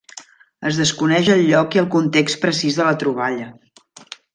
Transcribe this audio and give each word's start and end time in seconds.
Es 0.69 0.79
desconeix 0.83 1.29
el 1.35 1.43
lloc 1.51 1.79
i 1.79 1.83
el 1.85 1.91
context 1.99 2.43
precís 2.49 2.81
de 2.83 2.89
la 2.91 2.99
troballa. 3.05 3.51